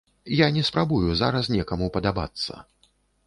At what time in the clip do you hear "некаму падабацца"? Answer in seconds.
1.57-2.53